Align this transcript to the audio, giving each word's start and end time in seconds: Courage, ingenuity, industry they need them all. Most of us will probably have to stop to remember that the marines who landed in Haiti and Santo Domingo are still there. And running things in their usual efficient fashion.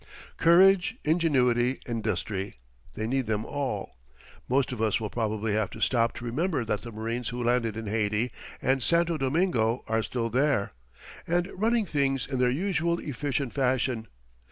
Courage, 0.37 0.97
ingenuity, 1.05 1.79
industry 1.87 2.55
they 2.95 3.05
need 3.05 3.27
them 3.27 3.45
all. 3.45 3.91
Most 4.49 4.71
of 4.71 4.81
us 4.81 4.99
will 4.99 5.11
probably 5.11 5.53
have 5.53 5.69
to 5.69 5.79
stop 5.79 6.13
to 6.15 6.25
remember 6.25 6.65
that 6.65 6.81
the 6.81 6.91
marines 6.91 7.29
who 7.29 7.43
landed 7.43 7.77
in 7.77 7.85
Haiti 7.85 8.31
and 8.63 8.81
Santo 8.81 9.15
Domingo 9.15 9.83
are 9.87 10.01
still 10.01 10.31
there. 10.31 10.73
And 11.27 11.49
running 11.55 11.85
things 11.85 12.25
in 12.25 12.39
their 12.39 12.49
usual 12.49 12.97
efficient 12.97 13.53
fashion. 13.53 14.07